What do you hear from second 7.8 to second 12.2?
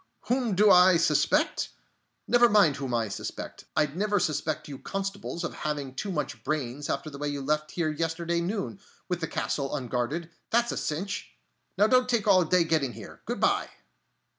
yesterday noon, with the castle unguarded, that's a cinch!... Now don't